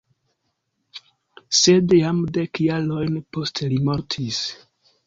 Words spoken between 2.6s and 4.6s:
jarojn poste li mortis.